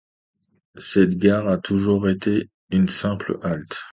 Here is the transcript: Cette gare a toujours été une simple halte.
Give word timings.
Cette 0.79 1.19
gare 1.19 1.47
a 1.47 1.59
toujours 1.59 2.09
été 2.09 2.49
une 2.71 2.89
simple 2.89 3.37
halte. 3.43 3.83